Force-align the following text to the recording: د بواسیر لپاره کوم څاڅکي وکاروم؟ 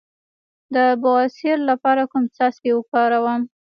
د 0.75 0.77
بواسیر 1.01 1.57
لپاره 1.69 2.03
کوم 2.11 2.23
څاڅکي 2.35 2.71
وکاروم؟ 2.75 3.41